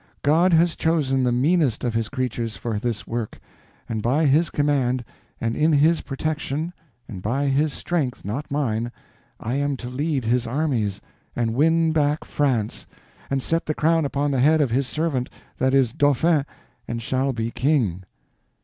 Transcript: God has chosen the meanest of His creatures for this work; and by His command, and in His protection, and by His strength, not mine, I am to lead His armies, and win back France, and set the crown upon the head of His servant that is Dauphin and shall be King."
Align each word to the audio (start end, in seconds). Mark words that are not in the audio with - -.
God 0.23 0.51
has 0.51 0.75
chosen 0.75 1.23
the 1.23 1.31
meanest 1.31 1.83
of 1.83 1.93
His 1.93 2.09
creatures 2.09 2.55
for 2.55 2.79
this 2.79 3.05
work; 3.05 3.39
and 3.87 4.01
by 4.01 4.25
His 4.25 4.49
command, 4.49 5.05
and 5.39 5.55
in 5.55 5.71
His 5.73 6.01
protection, 6.01 6.73
and 7.07 7.21
by 7.21 7.45
His 7.49 7.71
strength, 7.71 8.25
not 8.25 8.49
mine, 8.49 8.91
I 9.39 9.57
am 9.57 9.77
to 9.77 9.89
lead 9.89 10.25
His 10.25 10.47
armies, 10.47 11.01
and 11.35 11.53
win 11.53 11.91
back 11.93 12.25
France, 12.25 12.87
and 13.29 13.43
set 13.43 13.67
the 13.67 13.75
crown 13.75 14.03
upon 14.03 14.31
the 14.31 14.39
head 14.39 14.59
of 14.59 14.71
His 14.71 14.87
servant 14.87 15.29
that 15.59 15.71
is 15.75 15.93
Dauphin 15.93 16.47
and 16.87 16.99
shall 16.99 17.31
be 17.31 17.51
King." 17.51 18.01